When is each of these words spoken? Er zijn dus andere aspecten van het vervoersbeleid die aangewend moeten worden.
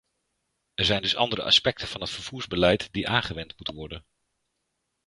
Er 0.77 0.85
zijn 0.85 1.01
dus 1.01 1.15
andere 1.15 1.43
aspecten 1.43 1.87
van 1.87 2.01
het 2.01 2.09
vervoersbeleid 2.09 2.93
die 2.93 3.07
aangewend 3.07 3.53
moeten 3.57 3.75
worden. 3.75 4.05